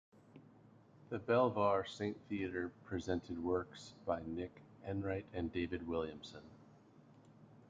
The 1.09 1.19
Belvoir 1.19 1.85
Saint 1.85 2.17
Theatre 2.27 2.71
presented 2.85 3.37
works 3.37 3.93
by 4.03 4.23
Nick 4.25 4.63
Enright 4.83 5.27
and 5.31 5.51
David 5.51 5.87
Williamson. 5.87 6.41